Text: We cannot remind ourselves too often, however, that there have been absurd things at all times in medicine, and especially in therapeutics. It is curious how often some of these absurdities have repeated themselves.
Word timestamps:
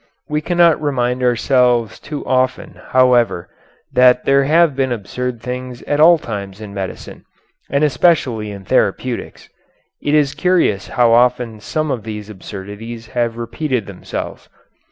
We 0.27 0.41
cannot 0.41 0.81
remind 0.81 1.21
ourselves 1.21 1.99
too 1.99 2.25
often, 2.25 2.81
however, 2.87 3.49
that 3.93 4.25
there 4.25 4.45
have 4.45 4.75
been 4.75 4.91
absurd 4.91 5.43
things 5.43 5.83
at 5.83 5.99
all 5.99 6.17
times 6.17 6.59
in 6.59 6.73
medicine, 6.73 7.23
and 7.69 7.83
especially 7.83 8.49
in 8.49 8.65
therapeutics. 8.65 9.47
It 10.01 10.15
is 10.15 10.33
curious 10.33 10.87
how 10.87 11.11
often 11.13 11.59
some 11.59 11.91
of 11.91 12.01
these 12.01 12.31
absurdities 12.31 13.09
have 13.09 13.37
repeated 13.37 13.85
themselves. 13.85 14.49